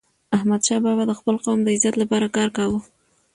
[0.35, 2.79] احمدشاه بابا د خپل قوم د عزت لپاره کار کاوه.